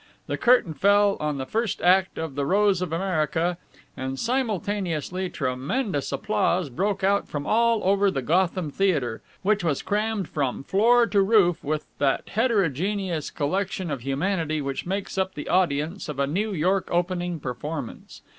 [0.25, 3.59] The curtain fell on the first act of "The Rose of America,"
[3.95, 10.27] and simultaneously tremendous applause broke out from all over the Gotham Theatre, which was crammed
[10.27, 16.09] from floor to roof with that heterogeneous collection of humanity which makes up the audience
[16.09, 18.23] of a New York opening performance.